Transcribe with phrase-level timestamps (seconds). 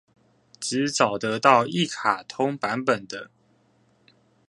[0.59, 3.29] 只找得到一卡通版本的